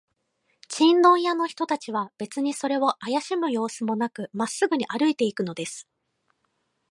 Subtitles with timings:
[0.67, 5.87] チンドン屋の人たちは、べつにそれをあやしむようすもなく、まっすぐに歩いていくのです。